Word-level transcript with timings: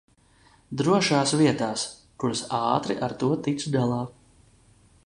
"drošās" 0.81 1.33
vietās, 1.41 1.83
kuras 2.25 2.43
ātri 2.63 2.97
ar 3.09 3.17
to 3.25 3.31
tiks 3.51 3.71
galā. 3.79 4.03